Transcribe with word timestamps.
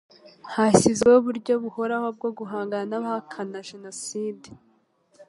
hashyizweho 0.53 1.17
uburyo 1.21 1.53
buhoraho 1.63 2.07
bwo 2.17 2.29
guhangana 2.37 2.85
n 2.91 2.93
abahakana 2.99 3.57
jenoside 3.69 4.49